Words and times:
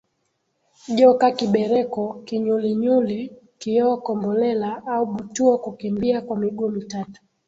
Joka 0.97 1.27
Kibereko 1.37 2.03
Kinyulinyuli 2.25 3.19
Kioo 3.59 3.97
Kombolela 4.05 4.85
au 4.85 5.05
butuo 5.05 5.57
Kukimbia 5.57 6.21
kwa 6.21 6.37
miguu 6.37 6.69
mitatu 6.69 7.21